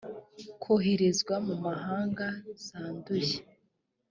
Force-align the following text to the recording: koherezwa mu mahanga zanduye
koherezwa 0.61 1.35
mu 1.47 1.55
mahanga 1.65 2.27
zanduye 2.65 3.37